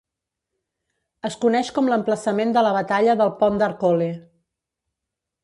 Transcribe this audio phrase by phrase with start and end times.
[1.29, 4.09] Es coneix com l'emplaçament de la Batalla del pont d'Arcole.